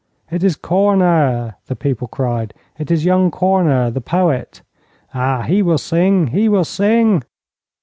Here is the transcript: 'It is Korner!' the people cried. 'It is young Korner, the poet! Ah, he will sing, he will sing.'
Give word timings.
'It 0.31 0.43
is 0.43 0.55
Korner!' 0.57 1.57
the 1.67 1.75
people 1.75 2.07
cried. 2.07 2.55
'It 2.79 2.89
is 2.89 3.05
young 3.05 3.29
Korner, 3.29 3.91
the 3.93 4.01
poet! 4.01 4.63
Ah, 5.13 5.43
he 5.43 5.61
will 5.61 5.77
sing, 5.77 6.25
he 6.25 6.49
will 6.49 6.65
sing.' 6.65 7.21